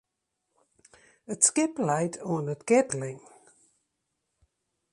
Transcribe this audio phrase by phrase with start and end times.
[1.33, 3.19] It skip leit oan 't keatling.